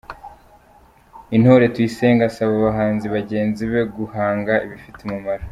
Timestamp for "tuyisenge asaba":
1.73-2.51